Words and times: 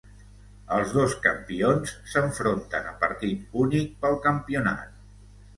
Els 0.77 0.93
dos 0.93 1.13
campions 1.25 1.93
s'enfronten 2.13 2.89
a 2.93 2.97
partit 3.05 3.61
únic 3.67 3.95
pel 4.07 4.21
campionat. 4.29 5.01